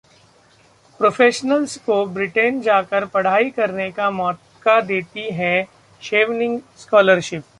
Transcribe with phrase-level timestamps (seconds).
[0.99, 5.67] professionals को Britain जाकर पढ़ाई करने का मौका देती है
[6.01, 7.43] शेवनिंग स्कॉलरशिप